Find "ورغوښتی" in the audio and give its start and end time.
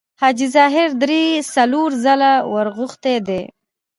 2.53-3.15